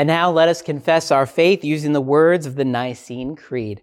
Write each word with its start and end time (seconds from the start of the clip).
And 0.00 0.06
now 0.06 0.30
let 0.30 0.48
us 0.48 0.62
confess 0.62 1.10
our 1.10 1.26
faith 1.26 1.62
using 1.62 1.92
the 1.92 2.00
words 2.00 2.46
of 2.46 2.54
the 2.54 2.64
Nicene 2.64 3.36
Creed. 3.36 3.82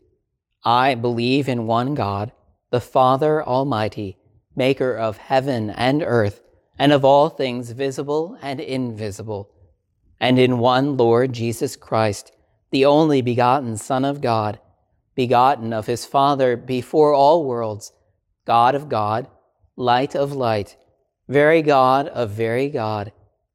I 0.66 0.96
believe 0.96 1.48
in 1.48 1.68
one 1.68 1.94
God, 1.94 2.32
the 2.72 2.82
Father 2.82 3.44
Almighty, 3.44 4.18
maker 4.56 4.98
of 4.98 5.18
heaven 5.18 5.70
and 5.70 6.02
earth, 6.02 6.42
and 6.80 6.92
of 6.92 7.06
all 7.06 7.30
things 7.30 7.70
visible 7.70 8.36
and 8.42 8.60
invisible, 8.60 9.52
and 10.20 10.40
in 10.40 10.58
one 10.58 10.98
Lord 10.98 11.34
Jesus 11.34 11.76
Christ, 11.76 12.32
the 12.72 12.84
only 12.84 13.22
begotten 13.22 13.78
Son 13.78 14.04
of 14.04 14.20
God, 14.20 14.60
begotten 15.14 15.72
of 15.72 15.86
his 15.86 16.08
Father 16.08 16.58
before 16.58 17.14
all 17.14 17.46
worlds, 17.46 17.92
God 18.44 18.74
of 18.74 18.90
God, 18.90 19.28
light 19.76 20.16
of 20.16 20.34
light, 20.34 20.78
very 21.28 21.62
God 21.62 22.08
of 22.08 22.32
very 22.32 22.70
God, 22.70 23.12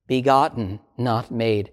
begotten, 0.06 0.78
not 0.96 1.32
made, 1.32 1.72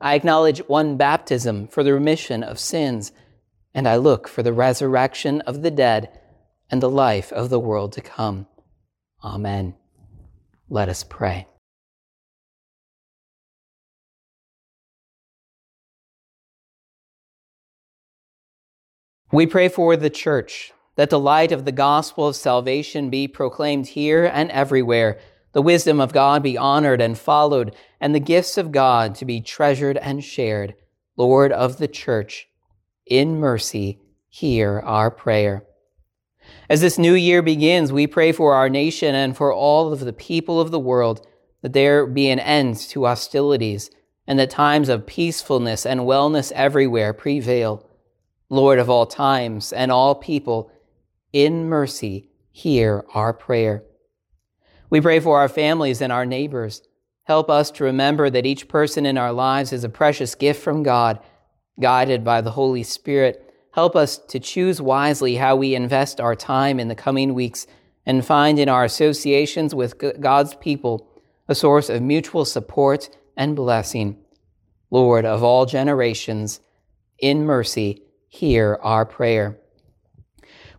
I 0.00 0.14
acknowledge 0.14 0.60
one 0.68 0.96
baptism 0.96 1.66
for 1.68 1.82
the 1.82 1.92
remission 1.92 2.42
of 2.42 2.58
sins, 2.58 3.12
and 3.74 3.88
I 3.88 3.96
look 3.96 4.28
for 4.28 4.42
the 4.42 4.52
resurrection 4.52 5.40
of 5.42 5.62
the 5.62 5.70
dead 5.70 6.10
and 6.70 6.82
the 6.82 6.90
life 6.90 7.32
of 7.32 7.50
the 7.50 7.58
world 7.58 7.92
to 7.94 8.00
come. 8.00 8.46
Amen. 9.24 9.74
Let 10.68 10.88
us 10.88 11.02
pray. 11.02 11.46
We 19.30 19.46
pray 19.46 19.68
for 19.68 19.96
the 19.96 20.10
church, 20.10 20.72
that 20.96 21.10
the 21.10 21.18
light 21.18 21.52
of 21.52 21.64
the 21.64 21.72
gospel 21.72 22.28
of 22.28 22.36
salvation 22.36 23.10
be 23.10 23.28
proclaimed 23.28 23.88
here 23.88 24.24
and 24.24 24.50
everywhere, 24.50 25.18
the 25.58 25.62
wisdom 25.62 26.00
of 26.00 26.12
God 26.12 26.40
be 26.44 26.56
honored 26.56 27.00
and 27.00 27.18
followed, 27.18 27.74
and 28.00 28.14
the 28.14 28.20
gifts 28.20 28.56
of 28.58 28.70
God 28.70 29.16
to 29.16 29.24
be 29.24 29.40
treasured 29.40 29.96
and 29.96 30.22
shared. 30.22 30.76
Lord 31.16 31.50
of 31.50 31.78
the 31.78 31.88
church, 31.88 32.46
in 33.06 33.40
mercy, 33.40 33.98
hear 34.28 34.78
our 34.78 35.10
prayer. 35.10 35.64
As 36.70 36.80
this 36.80 36.96
new 36.96 37.14
year 37.14 37.42
begins, 37.42 37.92
we 37.92 38.06
pray 38.06 38.30
for 38.30 38.54
our 38.54 38.68
nation 38.68 39.16
and 39.16 39.36
for 39.36 39.52
all 39.52 39.92
of 39.92 39.98
the 39.98 40.12
people 40.12 40.60
of 40.60 40.70
the 40.70 40.78
world 40.78 41.26
that 41.62 41.72
there 41.72 42.06
be 42.06 42.30
an 42.30 42.38
end 42.38 42.76
to 42.90 43.06
hostilities 43.06 43.90
and 44.28 44.38
that 44.38 44.50
times 44.50 44.88
of 44.88 45.08
peacefulness 45.08 45.84
and 45.84 46.02
wellness 46.02 46.52
everywhere 46.52 47.12
prevail. 47.12 47.84
Lord 48.48 48.78
of 48.78 48.88
all 48.88 49.06
times 49.06 49.72
and 49.72 49.90
all 49.90 50.14
people, 50.14 50.70
in 51.32 51.68
mercy, 51.68 52.30
hear 52.52 53.04
our 53.12 53.32
prayer. 53.32 53.82
We 54.90 55.00
pray 55.00 55.20
for 55.20 55.38
our 55.38 55.48
families 55.48 56.00
and 56.00 56.12
our 56.12 56.26
neighbors. 56.26 56.82
Help 57.24 57.50
us 57.50 57.70
to 57.72 57.84
remember 57.84 58.30
that 58.30 58.46
each 58.46 58.68
person 58.68 59.04
in 59.04 59.18
our 59.18 59.32
lives 59.32 59.72
is 59.72 59.84
a 59.84 59.88
precious 59.88 60.34
gift 60.34 60.62
from 60.62 60.82
God, 60.82 61.20
guided 61.80 62.24
by 62.24 62.40
the 62.40 62.52
Holy 62.52 62.82
Spirit 62.82 63.48
Help 63.78 63.94
us 63.94 64.18
to 64.18 64.40
choose 64.40 64.80
wisely 64.80 65.36
how 65.36 65.54
we 65.54 65.74
invest 65.76 66.20
our 66.20 66.34
time 66.34 66.80
in 66.80 66.88
the 66.88 66.96
coming 66.96 67.32
weeks 67.32 67.64
and 68.04 68.26
find 68.26 68.58
in 68.58 68.68
our 68.68 68.82
associations 68.82 69.72
with 69.72 70.20
God's 70.20 70.54
people 70.54 71.08
a 71.46 71.54
source 71.54 71.88
of 71.88 72.02
mutual 72.02 72.44
support 72.44 73.08
and 73.36 73.54
blessing. 73.54 74.18
Lord 74.90 75.24
of 75.24 75.44
all 75.44 75.64
generations, 75.64 76.58
in 77.20 77.44
mercy, 77.44 78.02
hear 78.26 78.80
our 78.82 79.06
prayer. 79.06 79.60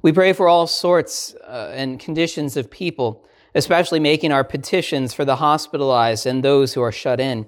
We 0.01 0.11
pray 0.11 0.33
for 0.33 0.49
all 0.49 0.67
sorts 0.67 1.33
uh, 1.47 1.71
and 1.73 2.01
conditions 2.01 2.57
of 2.57 2.69
people, 2.69 3.25
especially 3.55 3.99
making 3.99 4.31
our 4.31 4.43
petitions 4.43 5.13
for 5.13 5.25
the 5.25 5.37
hospitalized 5.37 6.25
and 6.25 6.43
those 6.43 6.73
who 6.73 6.81
are 6.81 6.91
shut 6.91 7.19
in. 7.19 7.45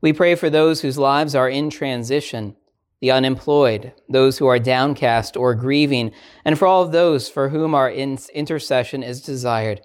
We 0.00 0.12
pray 0.12 0.34
for 0.34 0.50
those 0.50 0.80
whose 0.80 0.98
lives 0.98 1.34
are 1.34 1.48
in 1.48 1.70
transition 1.70 2.56
the 3.04 3.10
unemployed, 3.10 3.92
those 4.08 4.38
who 4.38 4.46
are 4.46 4.58
downcast 4.58 5.36
or 5.36 5.54
grieving, 5.54 6.10
and 6.42 6.58
for 6.58 6.66
all 6.66 6.82
of 6.82 6.90
those 6.90 7.28
for 7.28 7.50
whom 7.50 7.74
our 7.74 7.90
intercession 7.90 9.02
is 9.02 9.20
desired. 9.20 9.82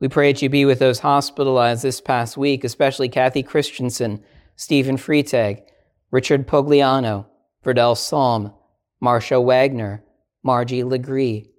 We 0.00 0.08
pray 0.08 0.34
that 0.34 0.42
you 0.42 0.50
be 0.50 0.66
with 0.66 0.78
those 0.78 0.98
hospitalized 0.98 1.82
this 1.82 2.02
past 2.02 2.36
week, 2.36 2.64
especially 2.64 3.08
Kathy 3.08 3.42
Christensen, 3.42 4.22
Stephen 4.54 4.98
Freitag, 4.98 5.62
Richard 6.10 6.46
Pogliano, 6.46 7.24
Verdell 7.64 7.96
Salm, 7.96 8.52
Marcia 9.00 9.40
Wagner, 9.40 10.04
Margie 10.42 10.84
Legree, 10.84 11.50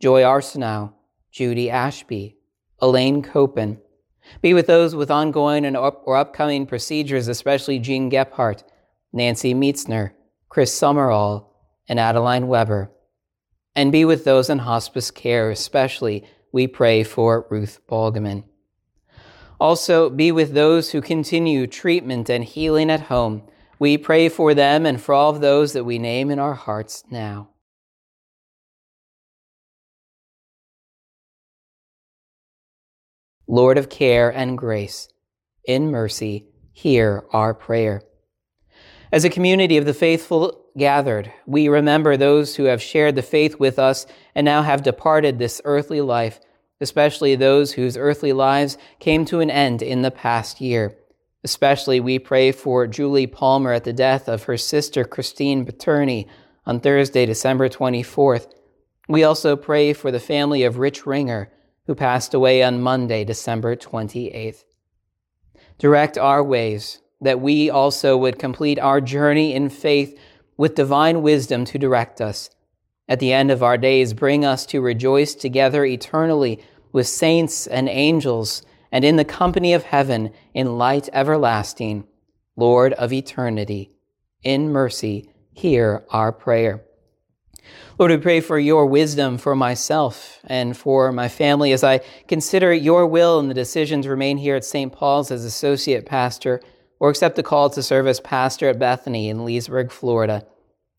Joy 0.00 0.22
Arsenault, 0.22 0.94
Judy 1.30 1.68
Ashby, 1.68 2.38
Elaine 2.80 3.22
Copen. 3.22 3.78
Be 4.42 4.54
with 4.54 4.66
those 4.66 4.94
with 4.94 5.10
ongoing 5.10 5.64
and 5.64 5.76
up 5.76 6.02
or 6.06 6.16
upcoming 6.16 6.66
procedures, 6.66 7.28
especially 7.28 7.78
Jean 7.78 8.10
Gephardt, 8.10 8.64
Nancy 9.12 9.54
Mietzner, 9.54 10.12
Chris 10.48 10.72
Summerall, 10.72 11.50
and 11.88 12.00
Adeline 12.00 12.48
Weber. 12.48 12.90
And 13.76 13.92
be 13.92 14.04
with 14.04 14.24
those 14.24 14.48
in 14.48 14.60
hospice 14.60 15.10
care, 15.10 15.50
especially 15.50 16.24
we 16.52 16.66
pray 16.66 17.02
for 17.02 17.46
Ruth 17.50 17.80
Balgaman. 17.88 18.44
Also, 19.60 20.10
be 20.10 20.32
with 20.32 20.52
those 20.52 20.90
who 20.90 21.00
continue 21.00 21.66
treatment 21.66 22.28
and 22.28 22.44
healing 22.44 22.90
at 22.90 23.02
home. 23.02 23.42
We 23.78 23.98
pray 23.98 24.28
for 24.28 24.54
them 24.54 24.86
and 24.86 25.00
for 25.00 25.14
all 25.14 25.30
of 25.30 25.40
those 25.40 25.72
that 25.72 25.84
we 25.84 25.98
name 25.98 26.30
in 26.30 26.38
our 26.38 26.54
hearts 26.54 27.04
now. 27.10 27.50
Lord 33.46 33.76
of 33.76 33.90
care 33.90 34.30
and 34.30 34.56
grace, 34.56 35.08
in 35.66 35.90
mercy, 35.90 36.46
hear 36.72 37.24
our 37.32 37.52
prayer. 37.52 38.02
As 39.12 39.24
a 39.24 39.30
community 39.30 39.76
of 39.76 39.84
the 39.84 39.94
faithful 39.94 40.64
gathered, 40.76 41.32
we 41.46 41.68
remember 41.68 42.16
those 42.16 42.56
who 42.56 42.64
have 42.64 42.82
shared 42.82 43.14
the 43.14 43.22
faith 43.22 43.60
with 43.60 43.78
us 43.78 44.06
and 44.34 44.44
now 44.44 44.62
have 44.62 44.82
departed 44.82 45.38
this 45.38 45.60
earthly 45.64 46.00
life, 46.00 46.40
especially 46.80 47.36
those 47.36 47.72
whose 47.72 47.96
earthly 47.96 48.32
lives 48.32 48.78
came 48.98 49.24
to 49.26 49.40
an 49.40 49.50
end 49.50 49.82
in 49.82 50.02
the 50.02 50.10
past 50.10 50.60
year. 50.60 50.96
Especially 51.44 52.00
we 52.00 52.18
pray 52.18 52.50
for 52.50 52.86
Julie 52.86 53.26
Palmer 53.26 53.72
at 53.72 53.84
the 53.84 53.92
death 53.92 54.26
of 54.26 54.44
her 54.44 54.56
sister 54.56 55.04
Christine 55.04 55.66
Paterni 55.66 56.26
on 56.64 56.80
Thursday, 56.80 57.26
December 57.26 57.68
24th. 57.68 58.50
We 59.06 59.22
also 59.22 59.54
pray 59.54 59.92
for 59.92 60.10
the 60.10 60.18
family 60.18 60.64
of 60.64 60.78
Rich 60.78 61.04
Ringer, 61.04 61.52
who 61.86 61.94
passed 61.94 62.34
away 62.34 62.62
on 62.62 62.80
Monday, 62.80 63.24
December 63.24 63.76
28th. 63.76 64.64
Direct 65.78 66.16
our 66.16 66.42
ways 66.42 67.00
that 67.20 67.40
we 67.40 67.70
also 67.70 68.16
would 68.16 68.38
complete 68.38 68.78
our 68.78 69.00
journey 69.00 69.54
in 69.54 69.68
faith 69.68 70.18
with 70.56 70.74
divine 70.74 71.22
wisdom 71.22 71.64
to 71.64 71.78
direct 71.78 72.20
us. 72.20 72.50
At 73.08 73.20
the 73.20 73.32
end 73.32 73.50
of 73.50 73.62
our 73.62 73.76
days, 73.76 74.14
bring 74.14 74.44
us 74.44 74.64
to 74.66 74.80
rejoice 74.80 75.34
together 75.34 75.84
eternally 75.84 76.62
with 76.92 77.06
saints 77.06 77.66
and 77.66 77.88
angels 77.88 78.62
and 78.90 79.04
in 79.04 79.16
the 79.16 79.24
company 79.24 79.74
of 79.74 79.82
heaven 79.82 80.32
in 80.54 80.78
light 80.78 81.08
everlasting. 81.12 82.06
Lord 82.56 82.92
of 82.92 83.12
eternity, 83.12 83.90
in 84.44 84.70
mercy, 84.70 85.28
hear 85.52 86.04
our 86.10 86.30
prayer. 86.30 86.84
Lord, 87.98 88.10
we 88.10 88.16
pray 88.16 88.40
for 88.40 88.58
your 88.58 88.86
wisdom 88.86 89.38
for 89.38 89.54
myself 89.54 90.40
and 90.44 90.76
for 90.76 91.12
my 91.12 91.28
family 91.28 91.72
as 91.72 91.84
I 91.84 92.00
consider 92.28 92.72
your 92.72 93.06
will 93.06 93.38
and 93.38 93.48
the 93.48 93.54
decision 93.54 94.02
to 94.02 94.10
remain 94.10 94.36
here 94.36 94.56
at 94.56 94.64
St. 94.64 94.92
Paul's 94.92 95.30
as 95.30 95.44
associate 95.44 96.06
pastor 96.06 96.60
or 96.98 97.10
accept 97.10 97.36
the 97.36 97.42
call 97.42 97.70
to 97.70 97.82
serve 97.82 98.06
as 98.06 98.20
pastor 98.20 98.68
at 98.68 98.78
Bethany 98.78 99.28
in 99.28 99.44
Leesburg, 99.44 99.92
Florida. 99.92 100.46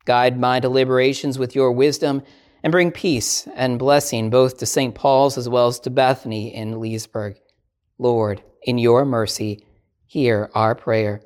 Guide 0.05 0.39
my 0.39 0.59
deliberations 0.59 1.39
with 1.39 1.55
your 1.55 1.71
wisdom 1.71 2.21
and 2.63 2.71
bring 2.71 2.91
peace 2.91 3.47
and 3.55 3.79
blessing 3.79 4.29
both 4.29 4.57
to 4.57 4.65
St. 4.65 4.95
Paul's 4.95 5.37
as 5.37 5.49
well 5.49 5.67
as 5.67 5.79
to 5.81 5.89
Bethany 5.89 6.53
in 6.53 6.79
Leesburg. 6.79 7.37
Lord, 7.97 8.43
in 8.63 8.77
your 8.77 9.05
mercy, 9.05 9.65
hear 10.05 10.49
our 10.53 10.75
prayer. 10.75 11.21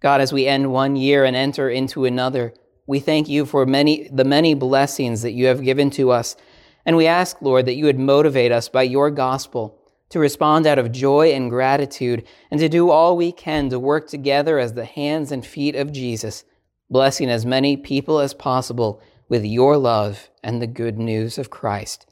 God, 0.00 0.20
as 0.20 0.32
we 0.32 0.46
end 0.46 0.70
one 0.70 0.96
year 0.96 1.24
and 1.24 1.34
enter 1.34 1.68
into 1.68 2.04
another, 2.04 2.52
we 2.86 3.00
thank 3.00 3.28
you 3.28 3.46
for 3.46 3.64
many, 3.64 4.08
the 4.12 4.24
many 4.24 4.54
blessings 4.54 5.22
that 5.22 5.32
you 5.32 5.46
have 5.46 5.62
given 5.62 5.90
to 5.90 6.10
us. 6.10 6.36
And 6.84 6.96
we 6.96 7.06
ask, 7.06 7.40
Lord, 7.40 7.66
that 7.66 7.74
you 7.74 7.86
would 7.86 7.98
motivate 7.98 8.52
us 8.52 8.68
by 8.68 8.82
your 8.82 9.10
gospel 9.10 9.80
to 10.10 10.18
respond 10.18 10.66
out 10.66 10.78
of 10.78 10.92
joy 10.92 11.32
and 11.32 11.50
gratitude 11.50 12.24
and 12.50 12.60
to 12.60 12.68
do 12.68 12.90
all 12.90 13.16
we 13.16 13.32
can 13.32 13.70
to 13.70 13.78
work 13.78 14.08
together 14.08 14.58
as 14.58 14.74
the 14.74 14.84
hands 14.84 15.32
and 15.32 15.46
feet 15.46 15.74
of 15.74 15.92
Jesus, 15.92 16.44
blessing 16.90 17.30
as 17.30 17.46
many 17.46 17.76
people 17.76 18.18
as 18.18 18.34
possible 18.34 19.02
with 19.28 19.44
your 19.44 19.78
love 19.78 20.28
and 20.42 20.60
the 20.60 20.66
good 20.66 20.98
news 20.98 21.38
of 21.38 21.50
Christ. 21.50 22.06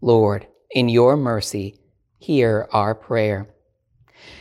Lord, 0.00 0.46
in 0.70 0.88
your 0.88 1.16
mercy, 1.16 1.78
hear 2.18 2.66
our 2.72 2.94
prayer. 2.94 3.48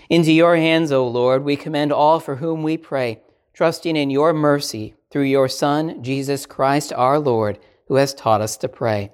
Into 0.09 0.31
your 0.31 0.55
hands, 0.55 0.91
O 0.91 1.05
Lord, 1.05 1.43
we 1.43 1.57
commend 1.57 1.91
all 1.91 2.21
for 2.21 2.37
whom 2.37 2.63
we 2.63 2.77
pray, 2.77 3.21
trusting 3.53 3.97
in 3.97 4.09
your 4.09 4.33
mercy 4.33 4.95
through 5.13 5.21
your 5.21 5.47
Son, 5.47 6.01
Jesus 6.01 6.47
Christ 6.47 6.91
our 6.91 7.19
Lord, 7.19 7.59
who 7.87 7.97
has 7.97 8.15
taught 8.15 8.41
us 8.41 8.57
to 8.57 8.67
pray. 8.67 9.11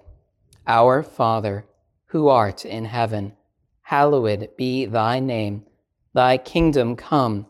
Our 0.66 1.04
Father, 1.04 1.66
who 2.06 2.30
art 2.30 2.64
in 2.64 2.86
heaven, 2.86 3.34
hallowed 3.82 4.48
be 4.58 4.86
thy 4.86 5.20
name. 5.20 5.66
Thy 6.14 6.38
kingdom 6.38 6.96
come, 6.96 7.48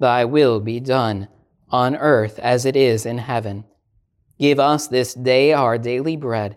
thy 0.00 0.24
will 0.24 0.58
be 0.58 0.80
done, 0.80 1.28
on 1.70 1.94
earth 1.94 2.40
as 2.40 2.66
it 2.66 2.74
is 2.74 3.06
in 3.06 3.18
heaven. 3.18 3.66
Give 4.36 4.58
us 4.58 4.88
this 4.88 5.14
day 5.14 5.52
our 5.52 5.78
daily 5.78 6.16
bread, 6.16 6.56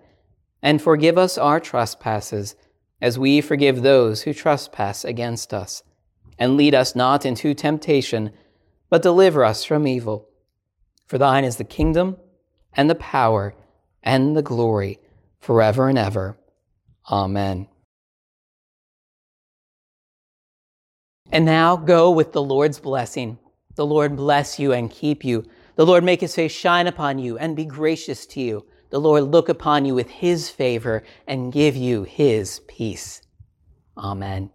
and 0.64 0.82
forgive 0.82 1.16
us 1.16 1.38
our 1.38 1.60
trespasses, 1.60 2.56
as 3.00 3.20
we 3.20 3.40
forgive 3.40 3.84
those 3.84 4.24
who 4.24 4.34
trespass 4.34 5.06
against 5.06 5.54
us. 5.54 5.84
And 6.40 6.58
lead 6.58 6.74
us 6.74 6.96
not 6.96 7.24
into 7.24 7.54
temptation, 7.54 8.32
but 8.90 9.04
deliver 9.04 9.46
us 9.46 9.64
from 9.64 9.86
evil. 9.86 10.28
For 11.08 11.18
thine 11.18 11.44
is 11.44 11.58
the 11.58 11.64
kingdom, 11.64 12.18
and 12.74 12.90
the 12.90 12.96
power, 12.96 13.56
and 14.04 14.36
the 14.36 14.42
glory, 14.42 15.00
forever 15.40 15.88
and 15.88 15.98
ever. 15.98 16.38
Amen. 17.12 17.68
And 21.32 21.46
now 21.46 21.76
go 21.76 22.12
with 22.12 22.32
the 22.32 22.42
Lord's 22.42 22.80
blessing. 22.80 23.38
The 23.76 23.86
Lord 23.86 24.16
bless 24.16 24.60
you 24.60 24.74
and 24.74 24.90
keep 24.90 25.26
you. 25.26 25.46
The 25.76 25.86
Lord 25.86 26.04
make 26.04 26.22
his 26.22 26.36
face 26.36 26.52
shine 26.52 26.88
upon 26.88 27.20
you 27.20 27.38
and 27.38 27.56
be 27.56 27.66
gracious 27.66 28.26
to 28.28 28.42
you. 28.42 28.66
The 28.90 29.00
Lord 29.00 29.24
look 29.24 29.50
upon 29.50 29.86
you 29.86 29.94
with 29.94 30.10
his 30.10 30.50
favor 30.50 31.04
and 31.28 31.52
give 31.52 31.76
you 31.76 32.04
his 32.04 32.62
peace. 32.68 33.22
Amen. 33.98 34.52